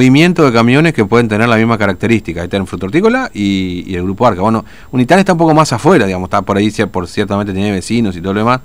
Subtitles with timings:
[0.00, 2.40] movimiento de camiones que pueden tener la misma característica.
[2.40, 4.40] Ahí está el fruto hortícola y, el grupo Arca.
[4.40, 8.16] Bueno, Unitán está un poco más afuera, digamos, está por ahí, por ciertamente tiene vecinos
[8.16, 8.60] y todo lo demás,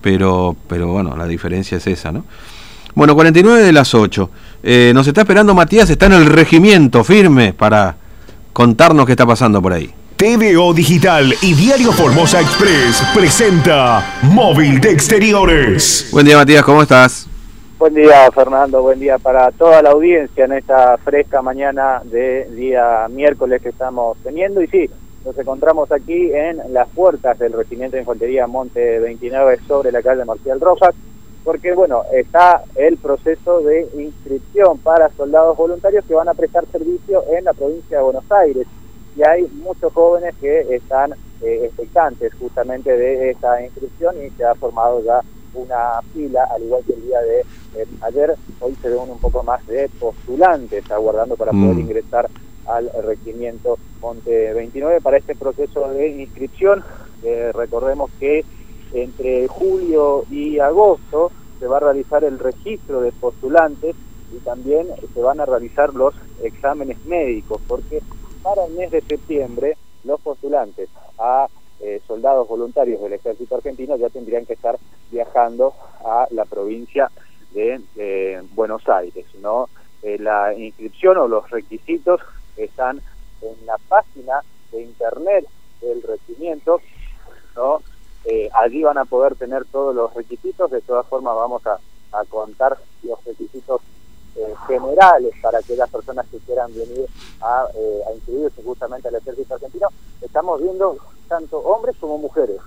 [0.00, 2.24] pero, pero bueno, la diferencia es esa, ¿no?
[2.96, 4.30] Bueno, 49 de las 8.
[4.64, 7.94] Eh, nos está esperando Matías, está en el regimiento firme para
[8.52, 9.88] contarnos qué está pasando por ahí.
[10.16, 16.08] TVO Digital y Diario Formosa Express presenta Móvil de Exteriores.
[16.10, 17.28] Buen día Matías, ¿cómo estás?
[17.82, 23.08] Buen día Fernando, buen día para toda la audiencia en esta fresca mañana de día
[23.10, 24.62] miércoles que estamos teniendo.
[24.62, 24.88] Y sí,
[25.24, 30.24] nos encontramos aquí en las puertas del Regimiento de Infantería Monte 29 sobre la calle
[30.24, 30.94] Marcial Rojas
[31.42, 37.24] porque bueno, está el proceso de inscripción para soldados voluntarios que van a prestar servicio
[37.36, 38.68] en la provincia de Buenos Aires.
[39.16, 44.54] Y hay muchos jóvenes que están eh, expectantes justamente de esta inscripción y se ha
[44.54, 45.20] formado ya
[45.54, 49.42] una fila, al igual que el día de eh, ayer, hoy se ven un poco
[49.42, 51.80] más de postulantes aguardando para poder mm.
[51.80, 52.30] ingresar
[52.66, 56.82] al regimiento Monte 29 para este proceso de inscripción.
[57.22, 58.44] Eh, recordemos que
[58.92, 63.94] entre julio y agosto se va a realizar el registro de postulantes
[64.34, 68.02] y también se van a realizar los exámenes médicos, porque
[68.42, 70.88] para el mes de septiembre los postulantes
[71.18, 71.46] a
[71.82, 74.78] eh, soldados voluntarios del ejército argentino ya tendrían que estar
[75.10, 77.10] viajando a la provincia
[77.52, 79.68] de Buenos Aires, ¿no?
[80.02, 82.20] Eh, la inscripción o los requisitos
[82.56, 83.00] están
[83.40, 84.42] en la página
[84.72, 85.46] de internet
[85.80, 86.80] del regimiento,
[87.54, 87.82] ¿no?
[88.24, 91.78] Eh, allí van a poder tener todos los requisitos, de todas formas vamos a,
[92.28, 93.80] contar los requisitos
[94.36, 97.06] eh, generales para aquellas personas que quieran venir
[97.40, 97.66] a
[98.14, 99.88] inscribirse justamente al ejército argentino.
[100.20, 100.98] Estamos viendo
[101.32, 102.58] tanto hombres como mujeres,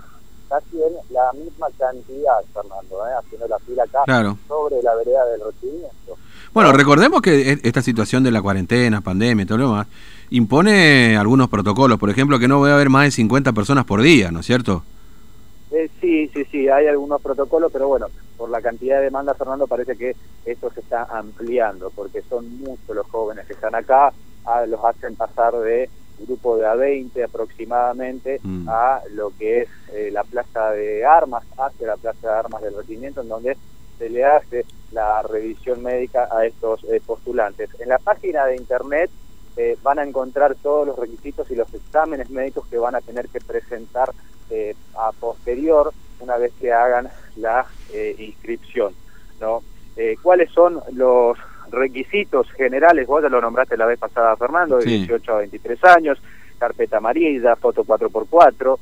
[0.50, 4.04] casi en la misma cantidad, Fernando, haciendo la fila acá
[4.48, 6.18] sobre la vereda del recibimiento.
[6.52, 9.88] Bueno, recordemos que e, esta situación de la cuarentena, pandemia y todo lo demás,
[10.32, 14.02] impone algunos protocolos, por ejemplo, que no voy a haber más de 50 personas por
[14.02, 14.82] día, ¿no es cierto?
[15.70, 19.68] Eh, sí, sí, sí, hay algunos protocolos, pero bueno, por la cantidad de demanda, Fernando,
[19.68, 24.12] parece que esto se está ampliando, porque son muchos los jóvenes que están acá,
[24.46, 25.88] ah, los hacen pasar de
[26.20, 28.68] grupo de A20 aproximadamente mm.
[28.70, 32.76] a lo que es eh, la plaza de armas, hacia la plaza de armas del
[32.76, 33.58] regimiento, en donde
[33.98, 37.70] se le hace la revisión médica a estos eh, postulantes.
[37.80, 39.10] En la página de internet
[39.84, 43.40] van a encontrar todos los requisitos y los exámenes médicos que van a tener que
[43.40, 44.12] presentar
[44.52, 48.94] eh, a posterior, una vez que hagan la eh, inscripción.
[49.40, 49.64] ¿no?
[49.98, 51.38] Eh, ¿Cuáles son los
[51.76, 53.08] requisitos generales?
[53.08, 56.22] Vos ya lo nombraste la vez pasada, Fernando, de 18 a 23 años,
[56.58, 58.78] carpeta amarilla, foto 4x4,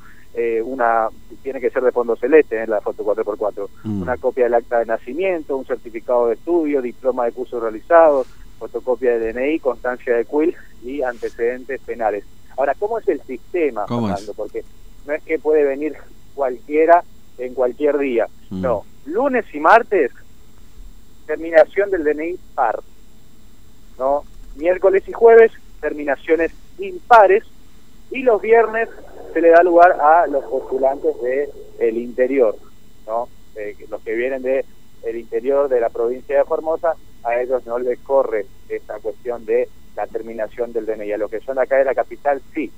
[0.63, 1.09] una
[1.43, 4.01] tiene que ser de fondo celeste la foto 4x4, mm.
[4.01, 8.25] una copia del acta de nacimiento, un certificado de estudio, diploma de curso realizado,
[8.57, 12.23] fotocopia de DNI, constancia de CUIL y antecedentes penales.
[12.57, 14.33] Ahora, ¿cómo es el sistema, Fernando?
[14.35, 14.63] Porque
[15.05, 15.95] no es que puede venir
[16.33, 17.03] cualquiera
[17.37, 18.27] en cualquier día.
[18.49, 18.61] Mm.
[18.61, 20.11] No, lunes y martes,
[21.25, 22.79] terminación del DNI par.
[23.97, 24.23] ¿no?
[24.55, 27.43] Miércoles y jueves, terminaciones impares.
[28.11, 28.89] Y los viernes
[29.33, 32.55] se le da lugar a los postulantes del el interior,
[33.07, 33.27] ¿no?
[33.55, 34.65] Eh, los que vienen de
[35.03, 39.67] el interior de la provincia de Formosa, a ellos no les corre esta cuestión de
[39.95, 41.13] la terminación del DNI.
[41.13, 42.71] A los que son acá de la capital, sí.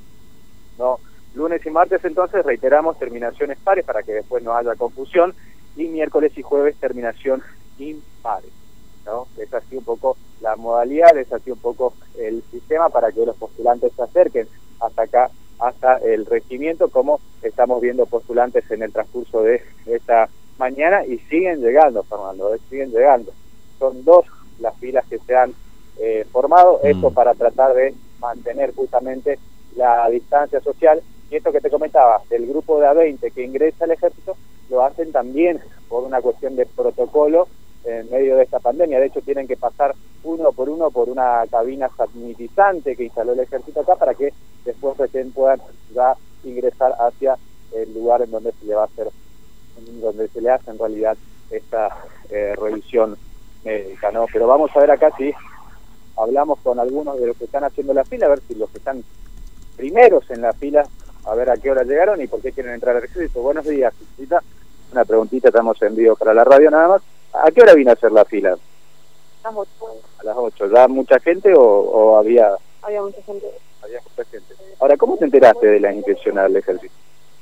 [0.78, 1.00] ¿no?
[1.36, 5.34] Lunes y martes entonces reiteramos terminaciones pares para que después no haya confusión
[5.76, 7.44] y miércoles y jueves terminación
[7.80, 8.52] impares.
[9.06, 9.28] ¿no?
[9.38, 13.36] Es así un poco la modalidad, es así un poco el sistema para que los
[13.36, 14.48] postulantes se acerquen
[14.80, 21.06] hasta acá, hasta el regimiento, como estamos viendo postulantes en el transcurso de esta mañana
[21.06, 22.60] y siguen llegando, Fernando, ¿eh?
[22.70, 23.32] siguen llegando.
[23.80, 24.26] Son dos
[24.60, 25.54] las filas que se han
[26.00, 27.14] eh, formado, esto mm.
[27.14, 29.40] para tratar de mantener justamente
[29.76, 33.92] la distancia social y esto que te comentaba, del grupo de A20 que ingresa al
[33.92, 34.36] ejército,
[34.70, 35.60] lo hacen también
[35.90, 37.48] por una cuestión de protocolo
[37.86, 39.00] en medio de esta pandemia.
[39.00, 43.40] De hecho, tienen que pasar uno por uno por una cabina sanitizante que instaló el
[43.40, 44.34] ejército acá para que
[44.66, 45.62] después recién puedan
[45.94, 47.38] ya ingresar hacia
[47.74, 49.10] el lugar en donde se le va a hacer,
[50.02, 51.18] donde se le hace en realidad
[51.52, 51.90] esta
[52.30, 53.18] eh, revisión
[53.64, 54.26] médica, ¿no?
[54.32, 55.32] Pero vamos a ver acá si
[56.18, 58.78] hablamos con algunos de los que están haciendo la fila, a ver si los que
[58.78, 59.04] están
[59.76, 60.88] primeros en la fila
[61.26, 63.42] a ver a qué hora llegaron y por qué quieren entrar al ejército.
[63.42, 63.94] Buenos días,
[64.92, 67.02] Una preguntita, estamos en vivo para la radio nada más.
[67.44, 68.58] ¿A qué hora vino a hacer la fila?
[69.44, 69.70] A las 8.
[70.20, 70.68] A las 8.
[70.74, 72.56] ¿Ya mucha gente o, había...?
[72.82, 73.48] Había mucha gente.
[73.82, 74.56] Había mucha gente.
[74.80, 76.94] Ahora, ¿cómo te enteraste de la inscripción al ejército?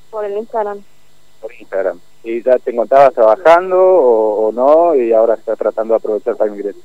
[0.09, 0.83] Por el Instagram.
[1.41, 1.99] Por Instagram.
[2.23, 4.95] ¿Y ya te encontrabas trabajando o, no?
[4.95, 6.81] Y ahora estás tratando de aprovechar para ingresar.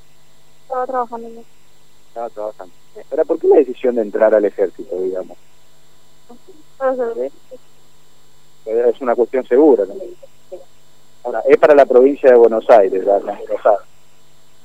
[0.62, 1.28] Estaba trabajando.
[2.08, 2.74] Estaba trabajando.
[3.10, 5.38] Ahora, ¿por qué la decisión de entrar al ejército, digamos?
[6.76, 7.32] Para servir.
[8.66, 10.14] Es una cuestión segura también.
[11.28, 13.20] Ahora, es para la provincia de Buenos Aires, la.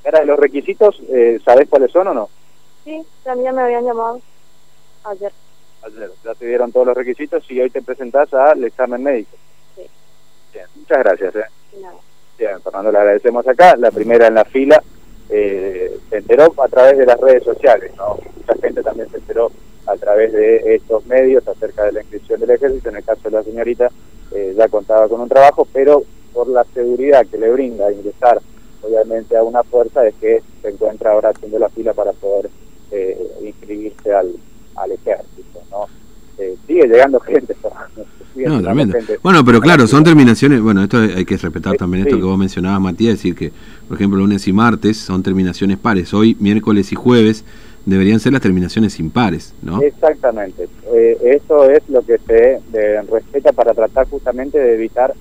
[0.05, 2.29] Ahora, los requisitos, eh, ¿sabés cuáles son o no?
[2.85, 4.21] Sí, también me habían llamado
[5.03, 5.33] ayer.
[5.85, 6.09] Ayer.
[6.23, 9.35] Ya te dieron todos los requisitos y hoy te presentás al examen médico.
[9.75, 9.81] Sí.
[10.53, 11.35] Bien, muchas gracias.
[11.35, 11.43] ¿eh?
[11.81, 11.95] nada.
[12.37, 13.75] Bien, Fernando, le agradecemos acá.
[13.75, 14.81] La primera en la fila
[15.29, 18.19] eh, se enteró a través de las redes sociales, ¿no?
[18.37, 19.51] Mucha gente también se enteró
[19.85, 22.87] a través de estos medios acerca de la inscripción del ejército.
[22.87, 23.91] En el caso de la señorita,
[24.31, 28.39] eh, ya contaba con un trabajo, pero por la seguridad que le brinda ingresar,
[28.81, 32.49] obviamente, a una fuerza, es que se encuentra ahora haciendo la fila para poder
[32.91, 34.33] eh, inscribirse al,
[34.75, 35.85] al ejército, ¿no?
[36.37, 37.55] Eh, sigue llegando gente,
[38.33, 38.93] sigue No, tremendo.
[38.97, 39.19] gente.
[39.21, 42.81] Bueno, pero claro, son terminaciones, bueno, esto hay que respetar también esto que vos mencionabas,
[42.81, 43.51] Matías, decir que,
[43.87, 47.45] por ejemplo, lunes y martes son terminaciones pares, hoy, miércoles y jueves
[47.85, 49.81] deberían ser las terminaciones impares, ¿no?
[49.81, 50.69] Exactamente.
[50.93, 55.13] Eh, eso es lo que se eh, respeta para tratar justamente de evitar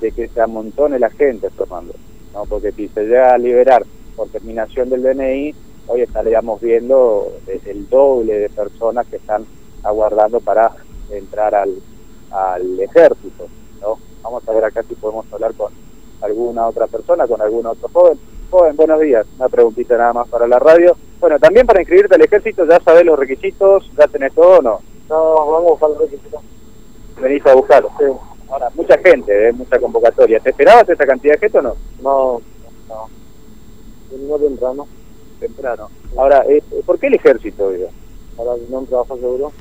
[0.00, 1.94] de que se amontone la gente, Fernando.
[2.34, 2.44] ¿no?
[2.44, 3.84] Porque si se llega a liberar
[4.16, 5.54] por terminación del DNI,
[5.86, 9.44] hoy estaríamos viendo eh, el doble de personas que están
[9.82, 10.72] aguardando para
[11.10, 11.74] entrar al,
[12.30, 13.46] al ejército.
[13.80, 13.98] ¿no?
[14.22, 15.72] Vamos a ver acá si podemos hablar con
[16.22, 18.18] alguna otra persona, con algún otro joven.
[18.50, 19.26] Joven, buenos días.
[19.38, 20.96] Una preguntita nada más para la radio.
[21.20, 23.90] Bueno, también para inscribirte al ejército, ¿ya sabés los requisitos?
[23.96, 24.80] ¿Ya tenés todo o no?
[25.08, 26.42] No, vamos a buscar los requisitos.
[27.20, 27.92] Venís a buscarlos.
[27.98, 28.29] Sí.
[28.50, 29.52] Ahora, mucha gente, ¿eh?
[29.52, 30.40] mucha convocatoria.
[30.40, 31.76] ¿Te esperabas esa cantidad de gente o no?
[32.02, 32.42] No,
[32.88, 33.08] no.
[34.28, 34.88] No temprano.
[35.38, 35.88] Temprano.
[36.16, 37.88] Ahora, eh, ¿por qué el ejército, oiga?
[38.36, 39.52] Para no un trabajo seguro.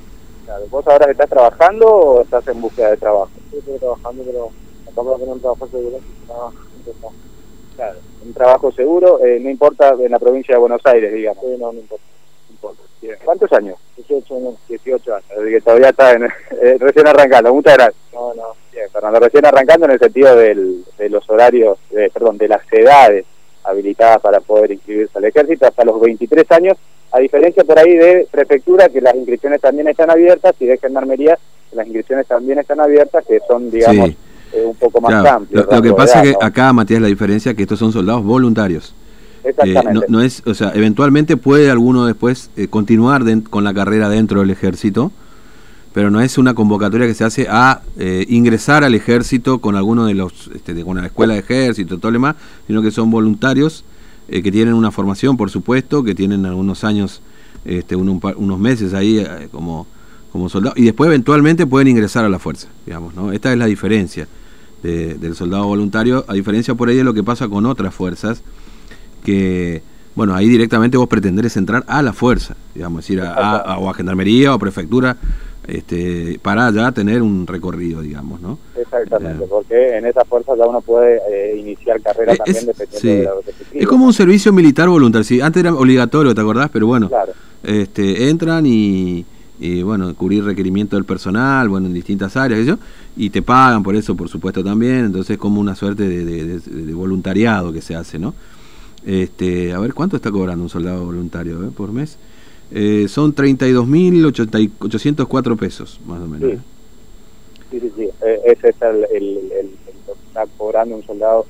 [0.45, 0.65] Claro.
[0.71, 3.29] ¿Vos ahora estás trabajando o estás en búsqueda de trabajo?
[3.51, 4.49] Sí, estoy trabajando, pero
[4.91, 5.99] acabo de tener un trabajo seguro.
[7.75, 11.43] Claro, un trabajo seguro, eh, no importa en la provincia de Buenos Aires, digamos.
[11.45, 12.03] Sí, no, no importa.
[13.01, 13.15] Bien.
[13.23, 13.77] ¿Cuántos años?
[13.97, 14.55] 18 años.
[14.67, 16.23] 18 años, así que todavía está en,
[16.61, 17.53] eh, recién arrancando.
[17.53, 17.95] Muchas gracias.
[18.13, 18.43] No, no.
[18.73, 22.61] Bien, Fernando, recién arrancando en el sentido del, de los horarios, eh, perdón, de las
[22.71, 23.25] edades
[23.63, 26.77] habilitadas para poder inscribirse al ejército hasta los 23 años,
[27.11, 31.37] a diferencia por ahí de prefectura, que las inscripciones también están abiertas, y de gendarmería,
[31.69, 34.17] que las inscripciones también están abiertas, que son, digamos, Sí.
[34.53, 35.65] eh, un poco más Claro, amplios.
[35.65, 36.45] lo, lo que pasa es que ¿no?
[36.47, 38.93] acá, Matías, la diferencia es que estos son soldados voluntarios.
[39.65, 43.73] Eh, no, no es, o sea, eventualmente puede alguno después eh, continuar den- con la
[43.73, 45.11] carrera dentro del ejército,
[45.93, 50.05] pero no es una convocatoria que se hace a eh, ingresar al ejército con alguno
[50.05, 52.35] de los, este, de, con la escuela de ejército, todo lo demás,
[52.67, 53.83] sino que son voluntarios
[54.29, 57.21] que tienen una formación, por supuesto, que tienen algunos años,
[57.65, 59.87] este, un par- unos meses ahí como,
[60.31, 63.31] como soldados, y después eventualmente pueden ingresar a la fuerza, digamos, ¿no?
[63.31, 64.27] Esta es la diferencia
[64.83, 68.43] de- del soldado voluntario, a diferencia por ahí de lo que pasa con otras fuerzas,
[69.33, 69.81] que,
[70.15, 73.89] bueno, ahí directamente vos pretendés entrar a la fuerza, digamos, decir, a, a- a- o
[73.89, 75.17] a gendarmería o a prefectura,
[75.67, 78.57] este, para ya tener un recorrido, digamos, ¿no?
[78.75, 79.47] Exactamente, Eh.
[79.47, 83.07] porque en esa fuerza ya uno puede eh, iniciar carrera Eh, también es- dependiendo sí.
[83.07, 86.41] de lo que se Es como un servicio militar voluntario, sí, antes era obligatorio, ¿te
[86.41, 86.69] acordás?
[86.73, 87.33] Pero bueno, Claro,
[87.63, 89.25] este, entran y,
[89.59, 92.77] y, bueno, cubrir requerimiento del personal, bueno, en distintas áreas, yo,
[93.15, 96.45] y te pagan por eso, por supuesto, también, entonces es como una suerte de, de-
[96.45, 98.33] de- de voluntariado que se hace, ¿no?
[99.09, 102.15] Este, a ver, ¿cuánto está cobrando un soldado voluntario eh, por mes?
[102.71, 106.51] Eh, son 32.804 pesos, más o menos.
[106.51, 106.57] Sí.
[106.57, 106.59] ¿eh?
[107.71, 108.03] sí, sí, sí.
[108.23, 109.71] Eh, ese es el, el, el- el-
[110.07, 111.47] lo que está cobrando un soldado.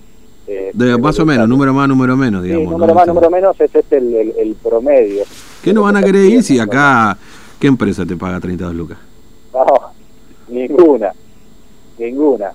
[0.47, 2.71] eh, De, más o menos, número más, número menos, Sí, digamos.
[2.71, 2.99] número ¿no?
[2.99, 5.23] más, número menos, ese es el, el, el promedio.
[5.61, 7.17] ¿Qué no van a querer ir si acá,
[7.59, 8.97] qué empresa te paga 32 lucas?
[9.53, 9.65] No,
[10.47, 11.11] ninguna,
[11.97, 12.51] ninguna,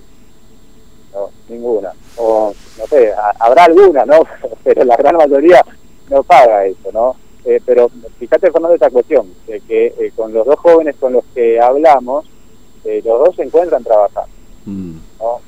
[1.13, 1.91] no, ninguna.
[2.17, 4.21] O, no sé, ha- habrá alguna, ¿no?
[4.65, 5.65] Pero la gran mayoría
[6.11, 7.17] no paga eso, ¿no?
[7.47, 11.25] Eh, pero fíjate, Fernando, esta cuestión, de que eh, con los dos jóvenes con los
[11.35, 12.25] que hablamos,
[12.85, 14.31] eh, los dos se encuentran trabajando,
[14.65, 14.97] Mm.
[15.21, 15.41] ¿no?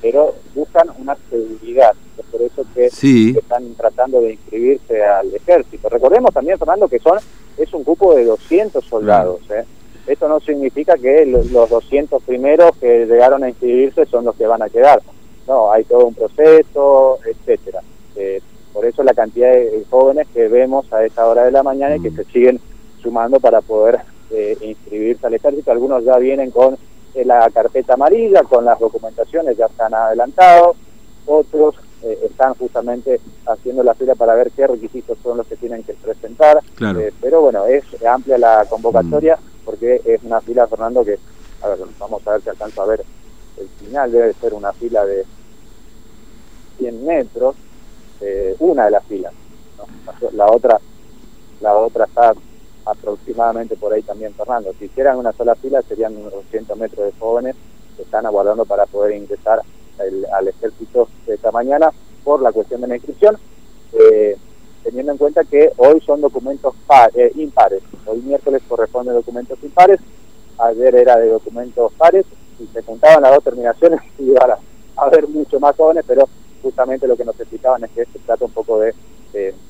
[0.00, 5.88] Pero buscan una seguridad, es por eso que Sí, están tratando de inscribirse al ejército.
[5.88, 7.18] Recordemos también, Fernando, que son
[7.56, 9.40] es un cupo de 200 soldados.
[9.50, 9.64] ¿eh?
[10.06, 14.46] Esto no significa que lo- los 200 primeros que llegaron a inscribirse son los que
[14.46, 15.00] van a quedar.
[15.46, 17.80] No, hay todo un proceso, etcétera.
[18.16, 18.40] Eh,
[18.72, 22.00] por eso la cantidad de jóvenes que vemos a esta hora de la mañana y
[22.00, 22.16] que Mm.
[22.16, 22.60] se siguen
[23.02, 25.70] sumando para poder eh, inscribirse al ejército.
[25.70, 26.76] Algunos ya vienen con
[27.14, 30.76] eh, la carpeta amarilla, con las documentaciones ya están adelantados,
[31.26, 35.82] otros eh, están justamente haciendo la fila para ver qué requisitos son los que tienen
[35.84, 36.58] que presentar.
[36.74, 37.00] claro.
[37.00, 41.18] Eh, pero bueno, es amplia la convocatoria porque es una fila, Fernando, que,
[41.62, 43.04] a ver, vamos a ver si alcanzo a ver
[43.58, 45.24] el final, debe ser una fila de
[46.78, 47.56] 100 metros,
[48.20, 49.32] eh, una de las filas,
[50.32, 50.80] la otra
[51.60, 52.34] la otra está
[52.84, 54.74] aproximadamente por ahí también, Fernando.
[54.78, 57.56] Si hicieran una sola fila serían unos 200 metros de jóvenes
[57.96, 59.62] que están aguardando para poder ingresar
[59.98, 61.90] al ejército esta mañana
[62.24, 63.38] por la cuestión de la inscripción,
[63.92, 64.36] eh,
[64.82, 66.74] teniendo en cuenta que hoy son documentos
[67.14, 67.82] eh, impares.
[68.06, 70.00] Hoy miércoles corresponde documentos impares,
[70.58, 72.26] ayer era de documentos pares,
[72.58, 74.58] y se juntaban las dos terminaciones y iban a,
[74.96, 76.28] haber mucho más jóvenes, pero
[76.64, 78.94] justamente lo que nos explicaban es que se trata un poco de,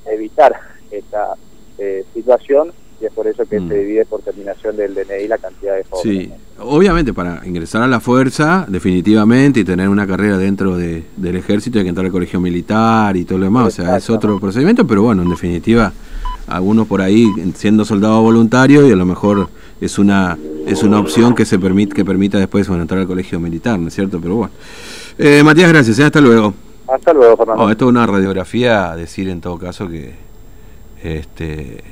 [0.07, 0.55] evitar
[0.91, 1.35] esta
[1.79, 2.71] eh, situación
[3.01, 3.69] y es por eso que mm.
[3.69, 6.29] se divide por terminación del DNI la cantidad de jóvenes.
[6.29, 11.37] Sí, obviamente para ingresar a la fuerza, definitivamente, y tener una carrera dentro de, del
[11.37, 14.39] ejército hay que entrar al colegio militar y todo lo demás, o sea, es otro
[14.39, 15.93] procedimiento, pero bueno, en definitiva,
[16.47, 19.49] algunos por ahí siendo soldados voluntarios y a lo mejor
[19.81, 20.37] es una
[20.67, 23.95] es una opción que se permite que permita después entrar al colegio militar, ¿no es
[23.95, 24.21] cierto?
[24.21, 24.53] Pero bueno.
[25.19, 26.05] Eh, Matías, gracias, ¿eh?
[26.05, 26.55] hasta luego.
[26.87, 27.65] Hasta luego, Fernando.
[27.65, 30.15] Oh, esto es una radiografía, decir en todo caso que
[31.03, 31.83] este